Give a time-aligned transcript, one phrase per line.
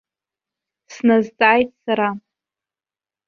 [0.93, 2.09] Сназҵааит сара.